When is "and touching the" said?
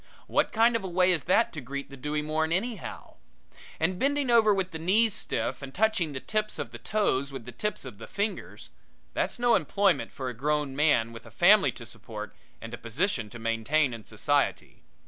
5.61-6.19